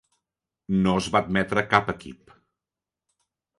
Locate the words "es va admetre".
1.01-1.65